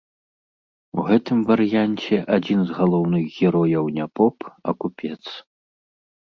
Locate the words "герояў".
3.43-3.85